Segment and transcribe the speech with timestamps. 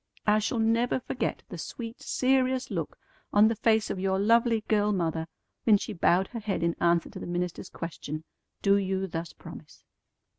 [0.25, 2.97] I shall never forget the sweet, serious look
[3.31, 5.27] on the face of your lovely girl mother
[5.63, 8.23] when she bowed her head in answer to the minister's question,
[8.63, 9.83] 'Do you thus promise?'"